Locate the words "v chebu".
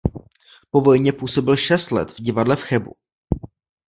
2.55-2.91